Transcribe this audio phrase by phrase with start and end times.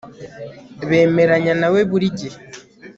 [0.89, 2.37] bemeranya na we burigihe